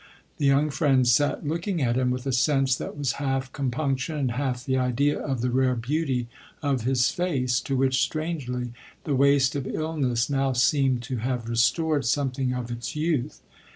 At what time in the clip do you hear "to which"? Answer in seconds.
7.61-8.01